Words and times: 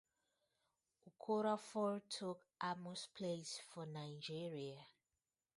Okorafor 1.07 2.01
took 2.09 2.41
Amu's 2.59 3.07
place 3.13 3.61
for 3.69 3.85
Nigeria. 3.85 4.83